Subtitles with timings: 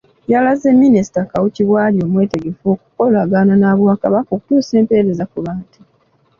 [0.31, 5.79] Yalaze Minisita Kawuki bw'ali omwetegefu okukolagana n'Obwakabaka okutuusa empeereza ku bantu